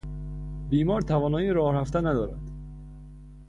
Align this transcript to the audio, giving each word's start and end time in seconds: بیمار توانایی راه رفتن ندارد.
بیمار 0.69 1.01
توانایی 1.01 1.49
راه 1.53 1.75
رفتن 1.75 2.07
ندارد. 2.07 2.39